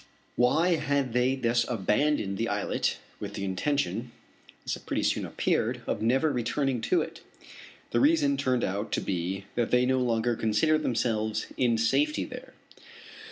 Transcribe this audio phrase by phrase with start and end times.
[0.35, 4.11] Why had they thus abandoned the islet with the intention,
[4.65, 7.21] as it pretty soon appeared, of never returning to it?
[7.91, 12.55] The reason turned out to be that they no longer considered themselves in safety there.